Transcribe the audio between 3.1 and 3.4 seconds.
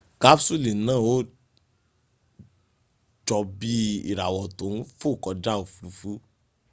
jo